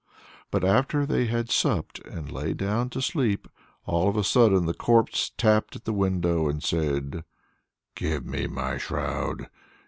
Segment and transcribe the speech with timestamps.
[0.49, 3.47] But after they had supped and lain down to sleep,
[3.85, 7.23] all of a sudden the corpse tapped at the window and said:
[7.93, 9.47] "Give me my shroud!